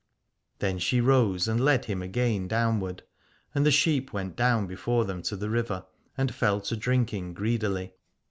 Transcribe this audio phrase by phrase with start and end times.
[0.57, 3.03] Then she rose and led him again down ward:
[3.53, 5.85] and the sheep went down before them to the river,
[6.17, 7.93] and fell to drinking greedily.